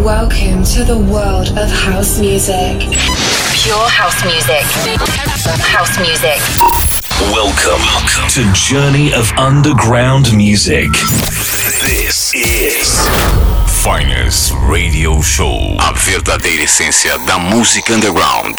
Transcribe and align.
Welcome 0.00 0.64
to 0.64 0.82
the 0.82 0.96
world 0.96 1.48
of 1.58 1.68
house 1.68 2.18
music. 2.18 2.80
Pure 3.52 3.88
house 3.92 4.24
music. 4.24 4.64
House 5.60 5.92
music. 6.00 6.40
Welcome 7.28 7.84
to 8.30 8.50
Journey 8.54 9.12
of 9.12 9.30
Underground 9.36 10.34
Music. 10.34 10.88
This 11.84 12.32
is 12.34 13.06
Finest 13.84 14.54
Radio 14.66 15.20
Show. 15.20 15.76
A 15.78 15.92
verdadeira 15.92 16.62
essência 16.62 17.18
da 17.26 17.38
música 17.38 17.92
underground. 17.92 18.56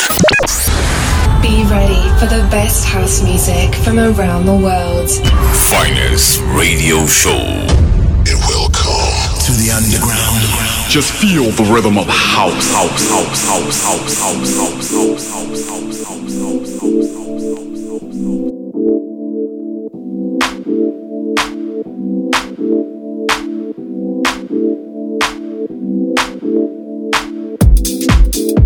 Be 1.42 1.66
ready 1.66 2.08
for 2.20 2.28
the 2.28 2.46
best 2.52 2.86
house 2.86 3.24
music 3.24 3.74
from 3.84 3.98
around 3.98 4.46
the 4.46 4.54
world. 4.54 5.10
Finest 5.72 6.40
Radio 6.56 7.08
Show. 7.08 7.42
And 8.30 8.40
welcome 8.48 9.42
to 9.44 9.52
the 9.54 9.72
underground. 9.72 10.71
Just 10.92 11.14
feel 11.14 11.50
the 11.52 11.64
rhythm 11.74 11.98
of 11.98 12.06
house, 12.06 12.74
house, 12.74 13.10
house, 13.10 13.48
house, 13.48 13.82
house, 13.82 14.20
house, 14.20 14.58
house, 14.58 14.92
house, 14.92 15.30
house, 15.30 15.88
house. 15.88 16.42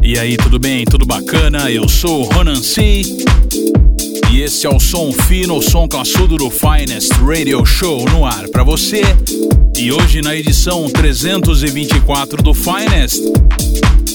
E 0.02 0.18
aí, 0.18 0.36
tudo 0.36 0.58
bem? 0.58 0.84
Tudo 0.84 1.06
bacana? 1.06 1.70
Eu 1.70 1.88
sou 1.88 2.22
o 2.22 2.24
Ronan 2.24 2.56
C. 2.56 3.04
E 4.32 4.42
esse 4.42 4.66
é 4.66 4.70
o 4.70 4.80
som 4.80 5.12
fino, 5.12 5.58
o 5.58 5.62
som 5.62 5.88
classudo 5.88 6.36
do 6.36 6.50
Finest 6.50 7.12
Radio 7.26 7.66
Show 7.66 8.06
no 8.10 8.26
ar 8.26 8.48
para 8.50 8.64
você. 8.64 9.02
E 9.78 9.92
hoje 9.92 10.22
na 10.22 10.36
edição 10.36 10.90
324 10.90 12.42
do 12.42 12.54
Finest, 12.54 13.22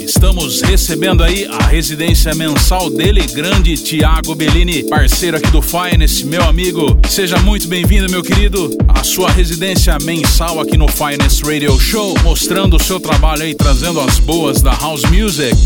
estamos 0.01 0.61
recebendo 0.63 1.23
aí 1.23 1.47
a 1.47 1.67
residência 1.67 2.35
mensal 2.35 2.91
dele, 2.91 3.27
grande 3.29 3.77
Tiago 3.77 4.35
Bellini, 4.35 4.83
parceiro 4.83 5.37
aqui 5.37 5.51
do 5.51 5.63
Finest, 5.63 6.25
meu 6.25 6.43
amigo. 6.43 6.99
Seja 7.09 7.39
muito 7.39 7.69
bem-vindo, 7.69 8.11
meu 8.11 8.23
querido, 8.23 8.77
à 8.89 9.05
sua 9.05 9.31
residência 9.31 9.97
mensal 10.03 10.61
aqui 10.61 10.77
no 10.77 10.89
Finest 10.89 11.43
Radio 11.43 11.79
Show, 11.79 12.15
mostrando 12.23 12.77
o 12.77 12.83
seu 12.83 12.99
trabalho 12.99 13.43
aí, 13.43 13.55
trazendo 13.55 14.01
as 14.01 14.19
boas 14.19 14.61
da 14.61 14.73
house 14.75 15.05
music. 15.05 15.57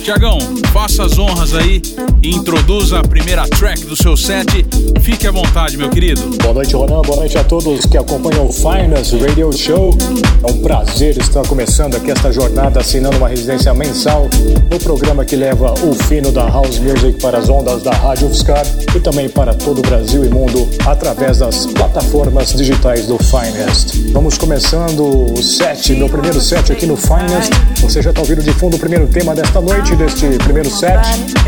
Tiagão, 0.00 0.38
faça 0.72 1.04
as 1.04 1.18
honras 1.18 1.54
aí 1.54 1.80
e 2.22 2.30
introduza 2.30 2.98
a 2.98 3.02
primeira 3.02 3.46
track 3.48 3.84
do 3.84 3.94
seu 3.94 4.16
set. 4.16 4.64
Fique 5.02 5.26
à 5.26 5.30
vontade, 5.30 5.76
meu 5.76 5.90
querido. 5.90 6.22
Boa 6.42 6.54
noite, 6.54 6.74
Ronan. 6.74 7.02
Boa 7.02 7.16
noite 7.16 7.36
a 7.36 7.44
todos 7.44 7.84
que 7.86 7.98
acompanham 7.98 8.46
o 8.46 8.52
Finest 8.52 9.12
Radio 9.20 9.52
Show. 9.52 9.96
É 10.42 10.50
um 10.50 10.62
prazer 10.62 11.16
estar 11.18 11.42
começando 11.46 11.96
aqui 11.96 12.10
esta 12.10 12.32
jornada 12.32 12.80
assinando 12.80 13.16
uma 13.18 13.28
residência 13.28 13.72
mensal 13.74 14.28
no 14.70 14.78
programa 14.78 15.24
que 15.24 15.36
leva 15.36 15.72
o 15.72 15.94
fino 16.04 16.32
da 16.32 16.48
House 16.48 16.78
Music 16.78 17.20
para 17.20 17.38
as 17.38 17.48
ondas 17.48 17.82
da 17.82 17.92
Rádio 17.92 18.28
UFSCar 18.28 18.64
e 18.94 19.00
também 19.00 19.28
para 19.28 19.54
todo 19.54 19.78
o 19.78 19.82
Brasil 19.82 20.24
e 20.24 20.28
mundo 20.28 20.68
através 20.86 21.38
das 21.38 21.66
plataformas 21.66 22.52
digitais 22.54 23.06
do 23.06 23.18
Finest. 23.18 24.12
Vamos 24.12 24.38
começando 24.38 25.32
o 25.32 25.42
set, 25.42 25.92
meu 25.94 26.08
primeiro 26.08 26.40
set 26.40 26.72
aqui 26.72 26.86
no 26.86 26.96
Finest. 26.96 27.50
Você 27.80 28.02
já 28.02 28.10
está 28.10 28.20
ouvindo 28.22 28.42
de 28.42 28.52
fundo 28.52 28.76
o 28.76 28.78
primeiro 28.78 29.06
tema 29.06 29.34
desta 29.34 29.60
noite, 29.60 29.89
deste 29.96 30.26
primeiro 30.44 30.70
set. 30.70 30.98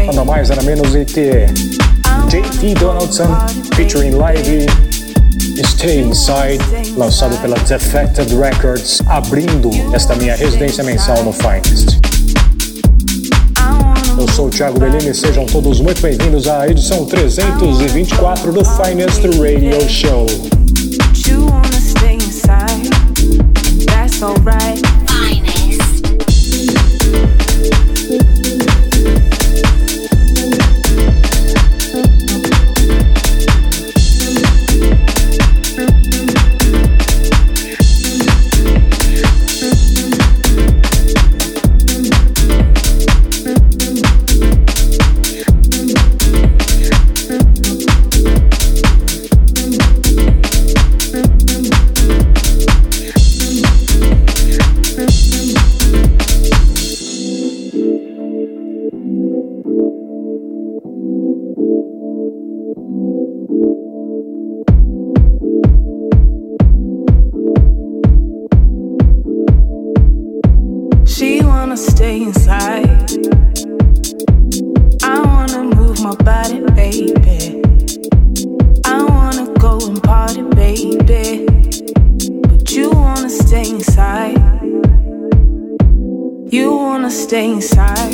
Nada 0.07 0.25
mais, 0.25 0.49
nada 0.49 0.63
menos 0.63 0.93
do 0.93 1.05
que 1.05 1.47
J.T. 2.29 2.75
Donaldson 2.75 3.29
featuring 3.75 4.13
Live 4.13 4.67
Stay 5.65 6.01
Inside, 6.01 6.63
lançado 6.97 7.37
pela 7.41 7.57
Defected 7.59 8.35
Records, 8.35 9.03
abrindo 9.07 9.71
esta 9.95 10.15
minha 10.15 10.35
residência 10.35 10.83
mensal 10.85 11.23
no 11.25 11.33
Finest. 11.33 12.01
Eu 14.19 14.29
sou 14.33 14.47
o 14.47 14.51
Thiago 14.51 14.79
Bellini, 14.79 15.15
sejam 15.15 15.47
todos 15.47 15.81
muito 15.81 16.01
bem-vindos 16.01 16.47
à 16.47 16.69
edição 16.69 17.05
324 17.05 18.53
do 18.53 18.65
Finest 18.65 19.23
Radio 19.39 19.89
Show. 19.89 20.27
give 24.23 24.92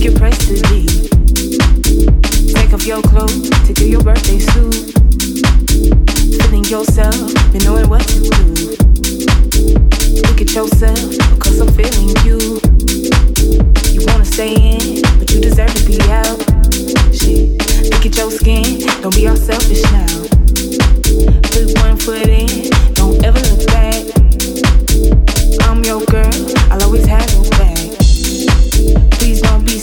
Take 0.00 0.16
off 2.72 2.86
your 2.86 3.02
clothes 3.02 3.50
to 3.66 3.74
do 3.74 3.86
your 3.86 4.02
birthday 4.02 4.38
suit. 4.38 4.94
Feeling 6.40 6.64
yourself 6.64 7.14
and 7.52 7.62
knowing 7.66 7.86
what 7.90 8.08
to 8.08 8.20
do. 8.20 8.26
Look 10.24 10.40
at 10.40 10.54
yourself 10.54 11.18
because 11.34 11.60
I'm 11.60 11.68
feeling 11.76 12.16
you. 12.24 12.38
You 13.92 14.00
wanna 14.06 14.24
stay 14.24 14.54
in, 14.54 15.02
but 15.18 15.30
you 15.32 15.40
deserve 15.42 15.74
to 15.74 15.84
be 15.84 16.00
out. 16.08 16.40
Shit, 17.12 17.60
look 17.92 18.06
at 18.06 18.16
your 18.16 18.30
skin, 18.30 18.80
don't 19.02 19.14
be 19.14 19.28
all 19.28 19.36
selfish 19.36 19.82
now. 19.92 20.24
Put 21.52 21.78
one 21.82 21.98
foot 21.98 22.26
in, 22.26 22.70
don't 22.94 23.22
ever 23.22 23.38
look 23.38 23.66
back. 23.66 24.02
I'm 25.68 25.84
your 25.84 26.00
girl, 26.06 26.32
I'll 26.72 26.82
always 26.84 27.04
have 27.04 27.30
your 27.32 27.44
back. 27.50 27.79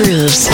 it 0.00 0.53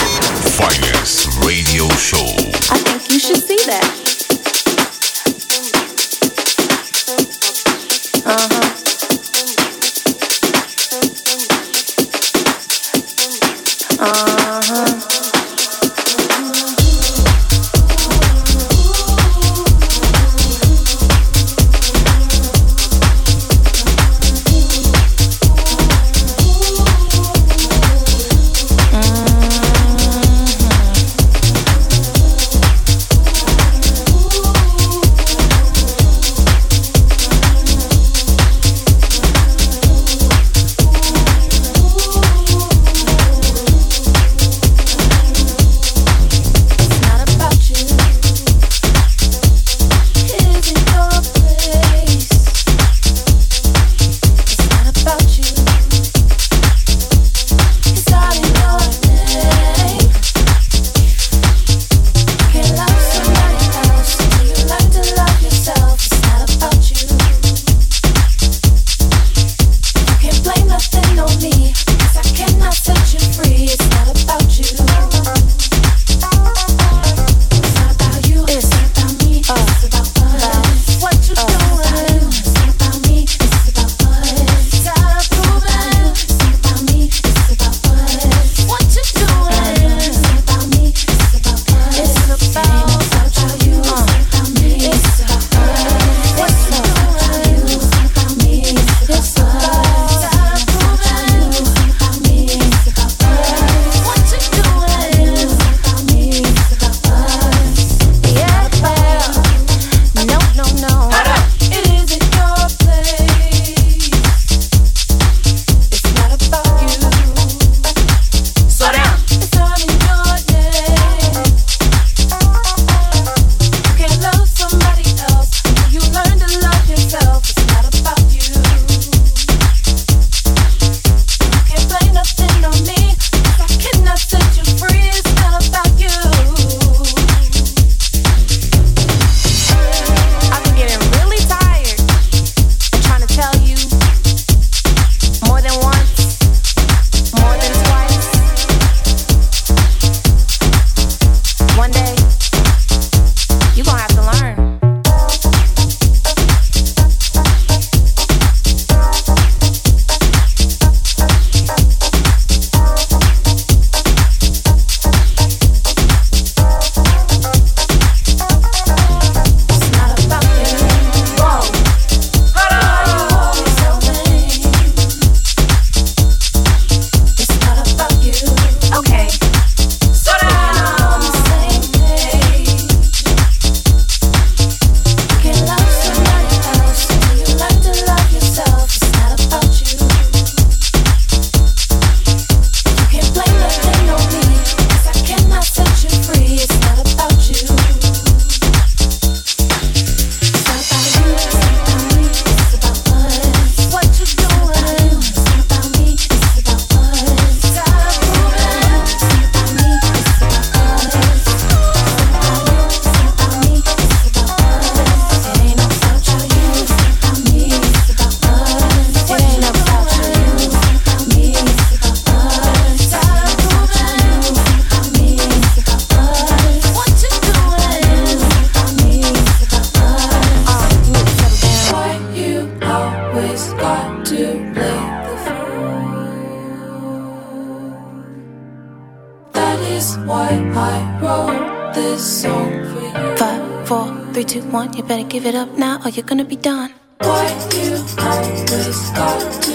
or 246.11 246.13
you're 246.13 246.27
gonna 246.27 246.45
be 246.45 246.57
done. 246.57 246.93
Why 247.19 247.47
you 247.75 247.93
always 248.19 249.11
got 249.11 249.63
to 249.63 249.73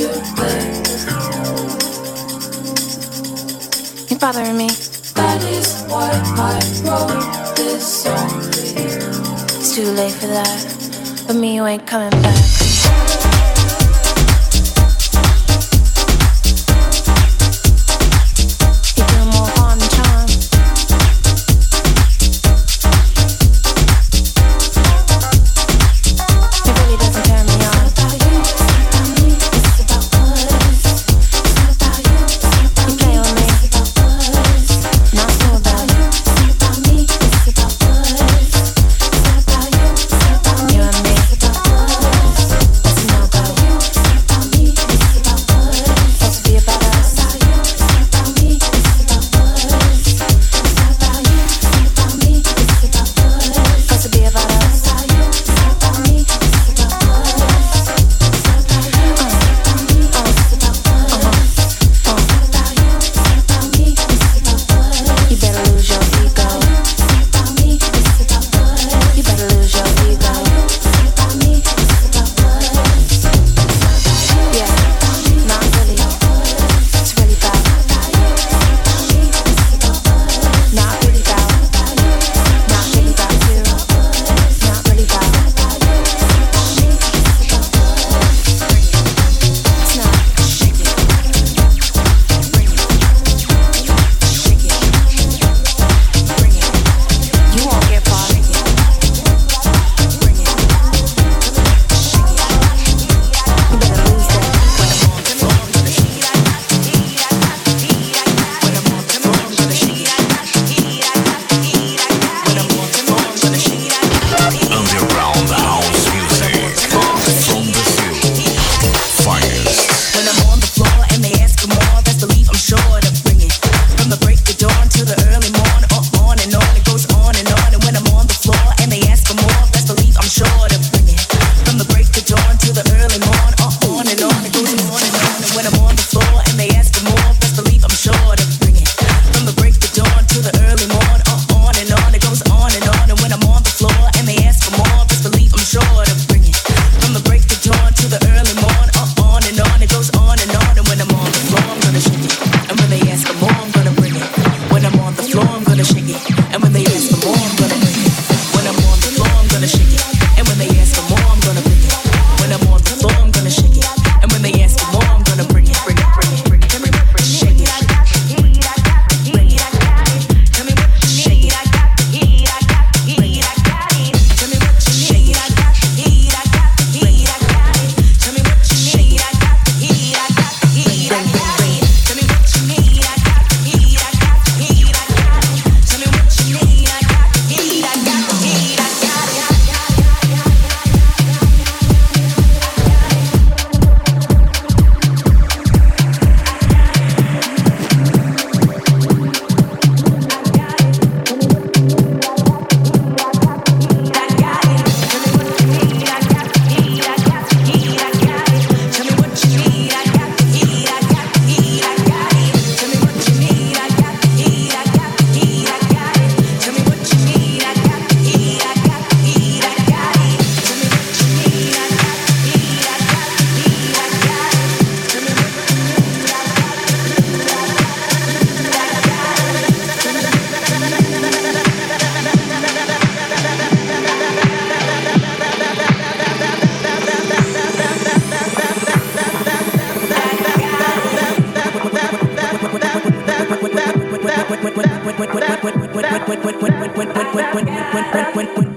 You're 4.09 4.19
bothering 4.19 4.57
me. 4.57 4.69
That 5.15 5.41
is 5.43 5.83
why 5.87 6.11
I 6.11 6.59
wrote 6.83 7.55
this 7.55 8.03
song. 8.03 8.41
It's 9.59 9.75
too 9.75 9.89
late 9.91 10.13
for 10.13 10.27
that, 10.27 11.23
but 11.27 11.35
me, 11.35 11.55
you 11.55 11.65
ain't 11.65 11.87
coming 11.87 12.09
back. 12.21 13.04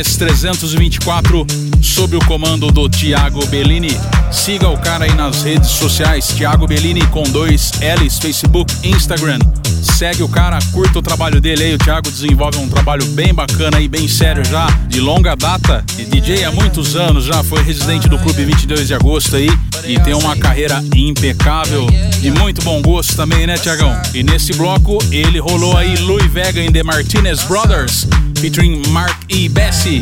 Finest 0.00 0.18
324 0.18 1.46
sob 1.82 2.16
o 2.16 2.24
comando 2.24 2.70
do 2.72 2.88
Thiago 2.88 3.44
Bellini. 3.46 3.94
Siga 4.30 4.68
o 4.68 4.78
cara 4.78 5.04
aí 5.04 5.12
nas 5.14 5.42
redes 5.42 5.68
sociais, 5.68 6.28
Thiago 6.28 6.66
Bellini 6.66 7.06
com 7.08 7.22
dois 7.24 7.72
L's, 7.80 8.18
Facebook, 8.18 8.72
Instagram. 8.82 9.38
Segue 9.82 10.22
o 10.22 10.28
cara, 10.28 10.58
curta 10.72 10.98
o 10.98 11.02
trabalho 11.02 11.40
dele 11.40 11.64
aí. 11.64 11.74
O 11.74 11.78
Thiago 11.78 12.10
desenvolve 12.10 12.58
um 12.58 12.68
trabalho 12.68 13.04
bem 13.08 13.34
bacana 13.34 13.80
e 13.80 13.88
bem 13.88 14.08
sério 14.08 14.42
já, 14.44 14.66
de 14.88 15.00
longa 15.00 15.34
data. 15.34 15.84
E 15.98 16.04
DJ 16.04 16.44
há 16.44 16.52
muitos 16.52 16.96
anos 16.96 17.24
já, 17.24 17.42
foi 17.42 17.62
residente 17.62 18.08
do 18.08 18.18
Clube 18.18 18.44
22 18.44 18.86
de 18.86 18.94
Agosto 18.94 19.36
aí 19.36 19.50
e 19.84 19.98
tem 20.00 20.14
uma 20.14 20.36
carreira 20.36 20.82
impecável, 20.94 21.86
de 22.20 22.30
muito 22.30 22.62
bom 22.62 22.80
gosto 22.80 23.16
também, 23.16 23.46
né, 23.46 23.56
Thiagão? 23.56 23.94
E 24.14 24.22
nesse 24.22 24.52
bloco 24.54 24.98
ele 25.10 25.38
rolou 25.38 25.76
aí 25.76 25.96
Louis 25.96 26.30
Vega 26.30 26.60
and 26.60 26.72
the 26.72 26.82
Martinez 26.82 27.42
Brothers, 27.44 28.06
featuring 28.40 28.82
Mark 28.90 29.14
E. 29.28 29.48
Bessie. 29.50 30.00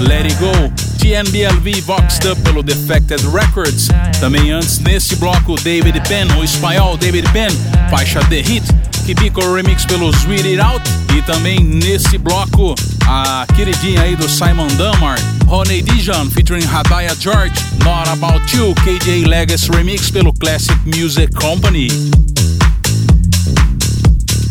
Let 0.00 0.26
It 0.26 0.36
Go, 0.40 0.50
TNBLV 0.98 1.80
Voxed 1.82 2.26
Up 2.26 2.40
pelo 2.42 2.60
Defected 2.60 3.20
Records. 3.32 3.88
Também 4.18 4.50
antes, 4.50 4.80
nesse 4.80 5.14
bloco, 5.14 5.54
David 5.62 6.00
Penn, 6.08 6.26
o 6.36 6.42
espanhol 6.42 6.96
David 6.96 7.30
Penn, 7.32 7.50
faixa 7.88 8.18
The 8.24 8.40
Hit, 8.40 8.66
Kibiko 9.06 9.54
Remix 9.54 9.86
pelo 9.86 10.10
Sweet 10.10 10.48
It 10.48 10.60
Out. 10.60 10.82
E 11.16 11.22
também 11.22 11.60
nesse 11.60 12.18
bloco, 12.18 12.74
a 13.06 13.46
queridinha 13.54 14.02
aí 14.02 14.16
do 14.16 14.28
Simon 14.28 14.66
Dunmar, 14.76 15.18
Honey 15.46 15.82
Dijon 15.82 16.28
featuring 16.30 16.66
Hadaya 16.66 17.14
George, 17.14 17.54
Not 17.84 18.08
About 18.10 18.56
You, 18.56 18.74
KJ 18.74 19.24
Legacy 19.24 19.70
Remix 19.70 20.10
pelo 20.10 20.32
Classic 20.32 20.76
Music 20.84 21.32
Company. 21.36 21.88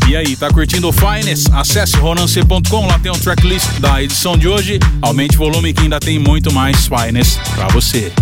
E 0.07 0.15
aí, 0.15 0.35
tá 0.35 0.49
curtindo 0.49 0.87
o 0.87 0.93
Finest? 0.93 1.47
Acesse 1.51 1.97
ronance.com, 1.97 2.85
lá 2.85 2.99
tem 2.99 3.11
um 3.11 3.17
tracklist 3.17 3.67
da 3.79 4.03
edição 4.03 4.37
de 4.37 4.47
hoje. 4.47 4.77
Aumente 5.01 5.35
o 5.35 5.39
volume 5.39 5.73
que 5.73 5.81
ainda 5.81 5.99
tem 5.99 6.19
muito 6.19 6.53
mais 6.53 6.87
Finest 6.87 7.39
pra 7.55 7.67
você. 7.69 8.13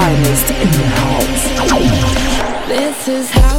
Finest 0.00 0.50
in 0.50 0.70
the 0.78 0.86
house. 1.00 1.44
This 2.68 3.08
is 3.08 3.30
house 3.30 3.49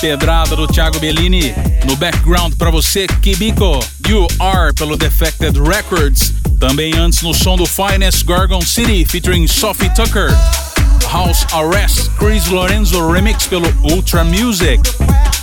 Pedrada 0.00 0.54
do 0.54 0.66
Thiago 0.66 0.98
Bellini. 0.98 1.54
No 1.86 1.96
background 1.96 2.54
para 2.56 2.70
você, 2.70 3.06
Kibiko. 3.06 3.80
You 4.06 4.26
Are 4.38 4.72
pelo 4.74 4.96
Defected 4.96 5.58
Records. 5.60 6.34
Também 6.60 6.94
antes 6.94 7.22
no 7.22 7.32
som 7.32 7.56
do 7.56 7.66
Finest 7.66 8.24
Gorgon 8.24 8.60
City 8.60 9.04
featuring 9.04 9.46
Sophie 9.46 9.90
Tucker. 9.94 10.28
House 11.10 11.46
Arrest, 11.52 12.10
Chris 12.18 12.46
Lorenzo 12.46 13.10
Remix 13.10 13.46
pelo 13.46 13.66
Ultra 13.90 14.24
Music. 14.24 14.80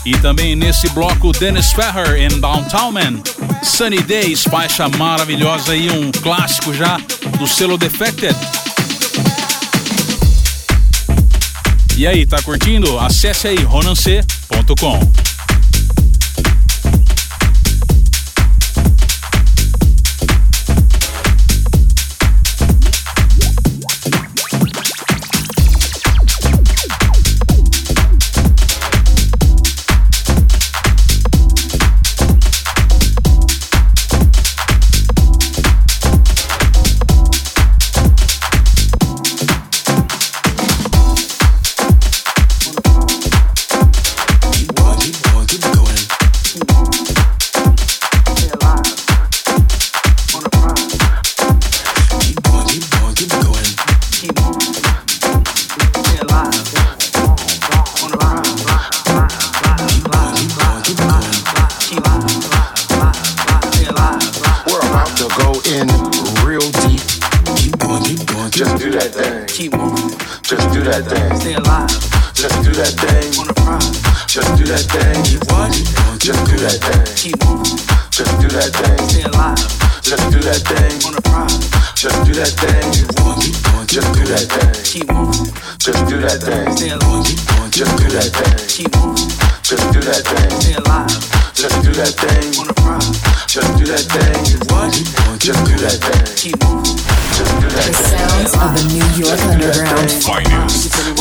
E 0.05 0.11
também 0.17 0.55
nesse 0.55 0.89
bloco 0.89 1.31
Dennis 1.31 1.71
Ferrer 1.71 2.21
em 2.21 2.39
Downtown 2.39 2.91
Man. 2.91 3.21
Sunny 3.63 4.01
Days, 4.01 4.43
faixa 4.43 4.87
maravilhosa 4.89 5.75
e 5.75 5.89
um 5.89 6.11
clássico 6.11 6.73
já 6.73 6.97
do 7.39 7.47
selo 7.47 7.77
Defected. 7.77 8.35
E 11.95 12.07
aí, 12.07 12.25
tá 12.25 12.41
curtindo? 12.41 12.99
Acesse 12.99 13.47
aí 13.47 13.63
ronance.com. 14.63 15.22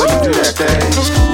when 0.06 0.22
do 0.22 0.32
that 0.32 0.56
thing. 0.56 1.31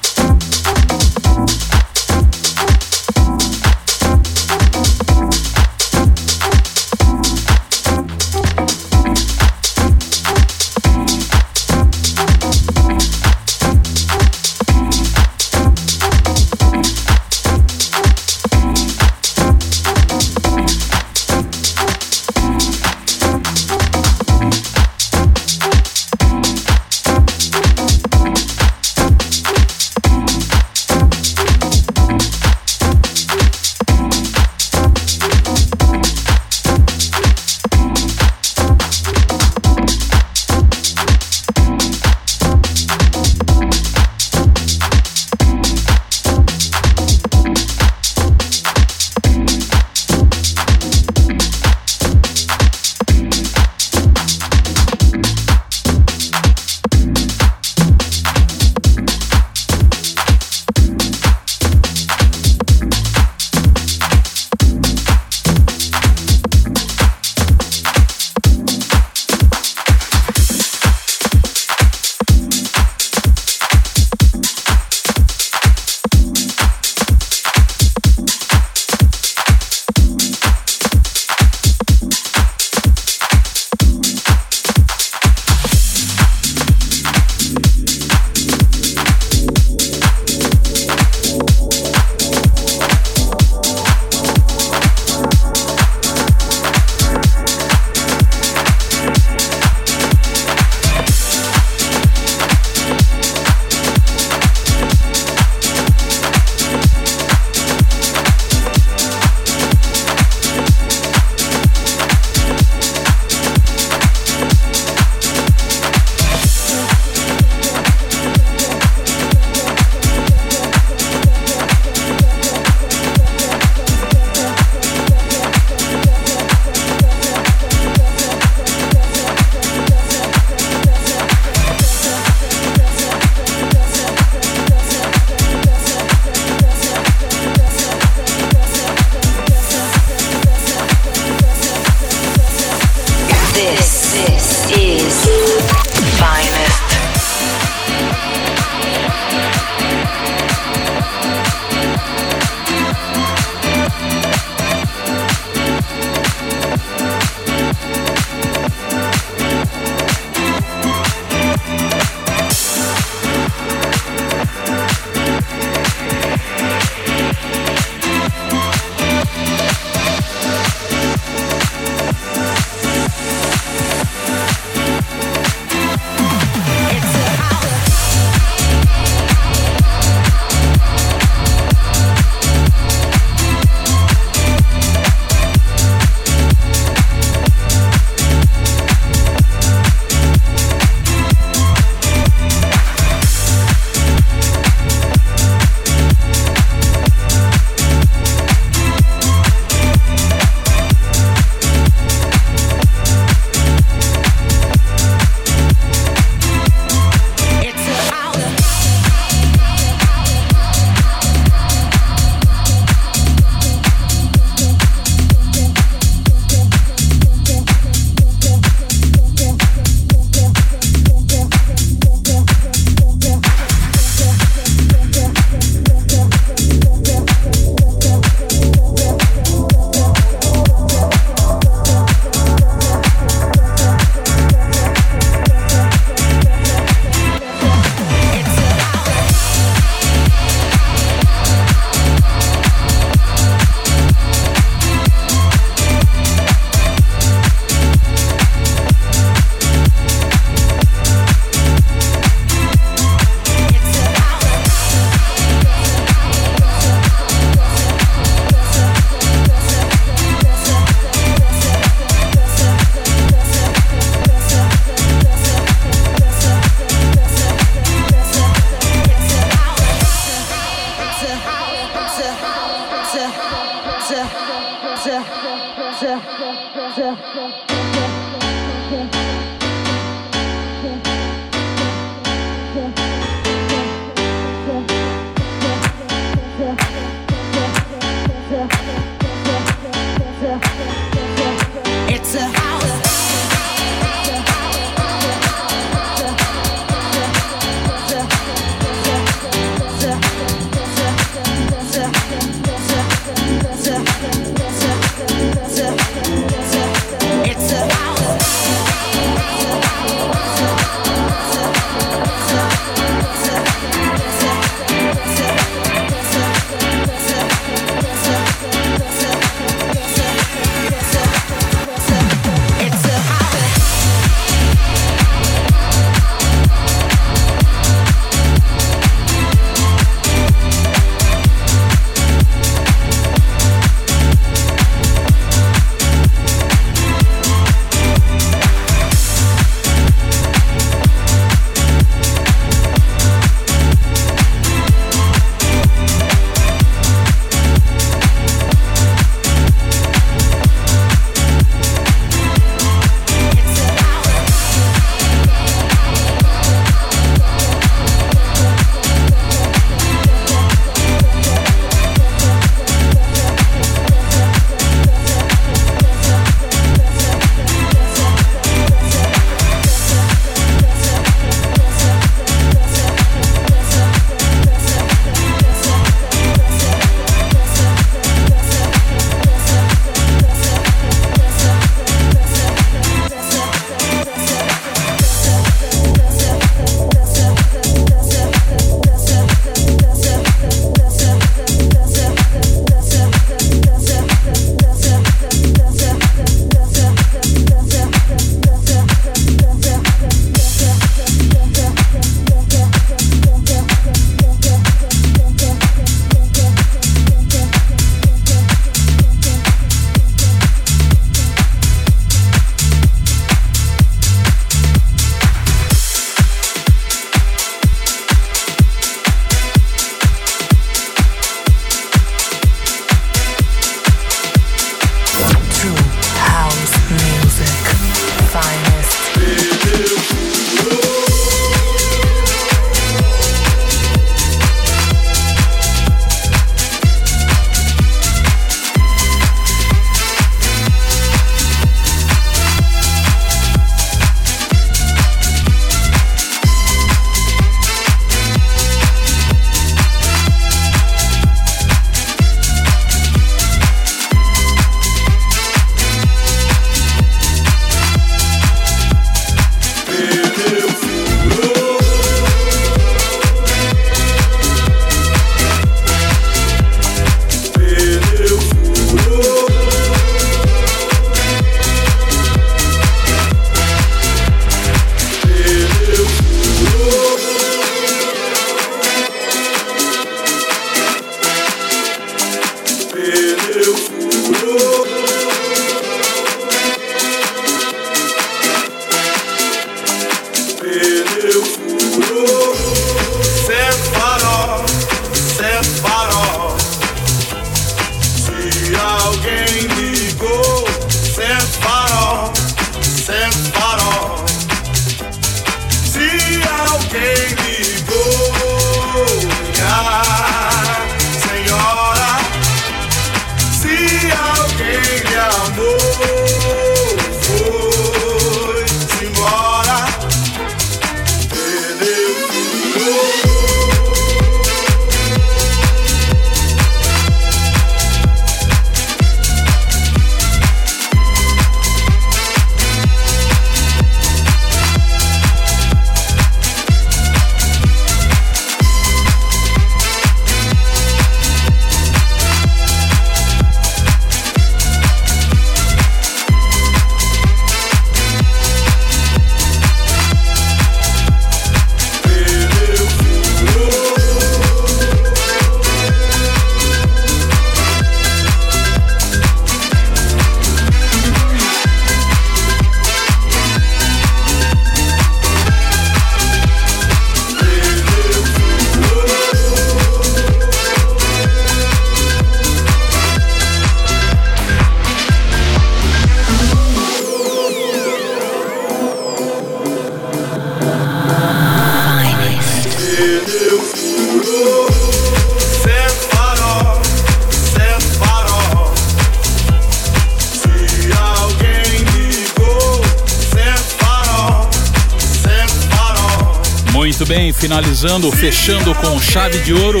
Finalizando, 597.62 598.28
fechando 598.32 598.92
com 598.96 599.20
chave 599.20 599.56
de 599.60 599.72
ouro, 599.72 600.00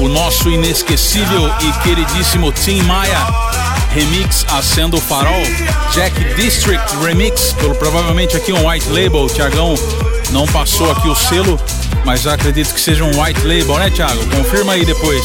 o 0.00 0.08
nosso 0.08 0.50
inesquecível 0.50 1.48
e 1.60 1.72
queridíssimo 1.84 2.50
Tim 2.50 2.82
Maia. 2.82 3.24
Remix 3.94 4.44
Acendo 4.48 4.96
o 4.96 5.00
Farol, 5.00 5.44
Jack 5.92 6.34
District 6.34 6.96
Remix, 6.96 7.52
pelo 7.52 7.76
provavelmente 7.76 8.36
aqui 8.36 8.52
um 8.52 8.68
white 8.68 8.88
label. 8.88 9.28
Tiagão 9.28 9.76
não 10.32 10.44
passou 10.48 10.90
aqui 10.90 11.06
o 11.06 11.14
selo, 11.14 11.56
mas 12.04 12.26
acredito 12.26 12.74
que 12.74 12.80
seja 12.80 13.04
um 13.04 13.22
white 13.22 13.42
label, 13.42 13.78
né, 13.78 13.88
Thiago? 13.88 14.20
Confirma 14.36 14.72
aí 14.72 14.84
depois. 14.84 15.24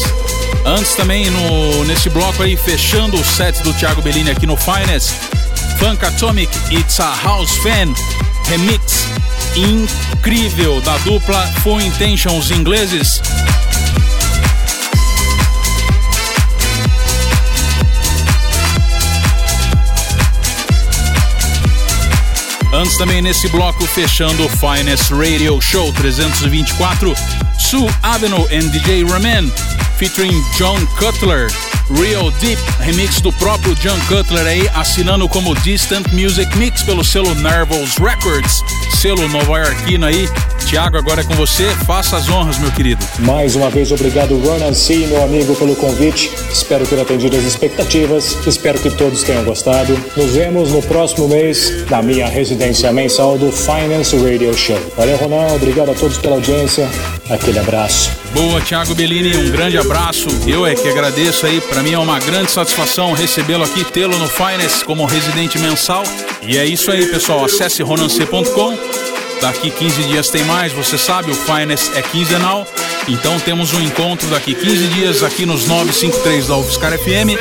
Antes 0.64 0.94
também 0.94 1.28
no, 1.28 1.84
nesse 1.86 2.08
bloco 2.08 2.40
aí, 2.40 2.56
fechando 2.56 3.16
o 3.16 3.24
set 3.24 3.60
do 3.64 3.72
Thiago 3.72 4.00
Bellini 4.00 4.30
aqui 4.30 4.46
no 4.46 4.56
Finest, 4.56 5.10
Funk 5.80 6.04
Atomic 6.04 6.56
It's 6.70 7.00
a 7.00 7.18
House 7.24 7.56
Fan 7.56 7.92
Remix 8.48 8.87
incrível 9.58 10.80
da 10.80 10.96
dupla 10.98 11.46
Full 11.62 11.80
Intentions 11.80 12.50
ingleses. 12.50 13.20
Antes 22.72 22.96
também 22.96 23.20
nesse 23.20 23.48
bloco, 23.48 23.84
fechando 23.86 24.44
o 24.44 24.48
Finest 24.48 25.10
Radio 25.10 25.60
Show 25.60 25.92
324, 25.94 27.14
Sue 27.58 27.88
Avenue 28.02 28.46
and 28.52 28.68
DJ 28.68 29.04
Ramen, 29.04 29.52
featuring 29.96 30.40
John 30.56 30.86
Cutler. 30.98 31.48
Real 31.90 32.30
Deep, 32.32 32.60
remix 32.80 33.20
do 33.20 33.32
próprio 33.32 33.74
John 33.76 33.98
Cutler 34.08 34.46
aí, 34.46 34.68
assinando 34.74 35.28
como 35.28 35.54
Distant 35.56 36.06
Music 36.12 36.56
Mix 36.58 36.82
pelo 36.82 37.02
selo 37.02 37.34
Nervous 37.34 37.96
Records, 37.96 38.62
selo 39.00 39.26
nova-iorquino 39.28 40.06
aí. 40.06 40.28
Tiago, 40.66 40.98
agora 40.98 41.22
é 41.22 41.24
com 41.24 41.34
você, 41.34 41.64
faça 41.86 42.18
as 42.18 42.28
honras, 42.28 42.58
meu 42.58 42.70
querido. 42.70 43.02
Mais 43.20 43.56
uma 43.56 43.70
vez, 43.70 43.90
obrigado, 43.90 44.38
Ronan 44.38 44.74
C, 44.74 45.06
meu 45.06 45.22
amigo, 45.22 45.54
pelo 45.56 45.74
convite. 45.76 46.30
Espero 46.52 46.86
ter 46.86 47.00
atendido 47.00 47.36
as 47.36 47.44
expectativas, 47.44 48.36
espero 48.46 48.78
que 48.78 48.90
todos 48.90 49.22
tenham 49.22 49.44
gostado. 49.44 49.98
Nos 50.14 50.32
vemos 50.32 50.70
no 50.70 50.82
próximo 50.82 51.26
mês, 51.26 51.88
na 51.88 52.02
minha 52.02 52.28
residência 52.28 52.92
mensal 52.92 53.38
do 53.38 53.50
Finance 53.50 54.14
Radio 54.16 54.52
Show. 54.54 54.78
Valeu, 54.94 55.16
Ronan, 55.16 55.54
obrigado 55.54 55.90
a 55.90 55.94
todos 55.94 56.18
pela 56.18 56.34
audiência, 56.34 56.86
aquele 57.30 57.58
abraço. 57.58 58.17
Boa, 58.32 58.60
Thiago 58.60 58.94
Bellini, 58.94 59.36
um 59.36 59.50
grande 59.50 59.78
abraço. 59.78 60.28
Eu 60.46 60.66
é 60.66 60.74
que 60.74 60.88
agradeço 60.88 61.46
aí, 61.46 61.60
para 61.60 61.82
mim 61.82 61.92
é 61.92 61.98
uma 61.98 62.18
grande 62.18 62.50
satisfação 62.50 63.12
recebê-lo 63.12 63.64
aqui, 63.64 63.84
tê-lo 63.84 64.16
no 64.18 64.28
Finance 64.28 64.84
como 64.84 65.04
residente 65.06 65.58
mensal. 65.58 66.02
E 66.42 66.56
é 66.56 66.64
isso 66.64 66.90
aí, 66.90 67.06
pessoal. 67.06 67.44
Acesse 67.44 67.82
ronance.com. 67.82 68.78
Daqui 69.40 69.70
15 69.70 70.02
dias 70.04 70.28
tem 70.30 70.44
mais, 70.44 70.72
você 70.72 70.98
sabe, 70.98 71.30
o 71.30 71.34
Finance 71.34 71.90
é 71.96 72.02
quinzenal. 72.02 72.66
Então 73.08 73.38
temos 73.40 73.72
um 73.72 73.80
encontro 73.80 74.28
daqui 74.28 74.54
15 74.54 74.86
dias 74.88 75.22
aqui 75.22 75.46
nos 75.46 75.66
953 75.66 76.48
da 76.48 76.56
UFSCar 76.56 76.98
FM 76.98 77.38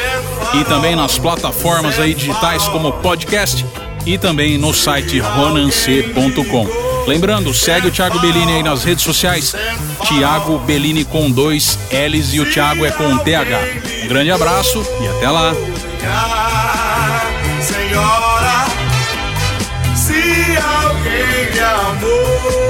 e 0.54 0.64
também 0.66 0.96
nas 0.96 1.18
plataformas 1.18 2.00
aí 2.00 2.14
digitais 2.14 2.68
como 2.68 2.94
podcast 2.94 3.66
e 4.06 4.18
também 4.18 4.58
no 4.58 4.74
site 4.74 5.20
ronance.com. 5.20 6.87
Lembrando, 7.08 7.54
segue 7.54 7.88
o 7.88 7.92
Thiago 7.92 8.20
Bellini 8.20 8.58
aí 8.58 8.64
nas 8.64 8.84
redes 8.84 9.04
sociais. 9.04 9.56
Thiago 10.06 10.60
Bellini 10.60 11.06
com 11.06 11.32
dois 11.32 11.80
L's 11.90 12.34
e 12.34 12.42
o 12.42 12.52
Thiago 12.52 12.86
é 12.86 12.92
com 12.92 13.18
TH. 13.18 13.60
Um 14.04 14.08
grande 14.10 14.30
abraço 14.30 14.86
e 15.02 15.08
até 15.08 15.30
lá. 15.30 15.54
Senhora, 17.62 18.66
se 19.96 20.58
alguém 20.58 21.52
me 21.54 21.60
amou. 21.60 22.67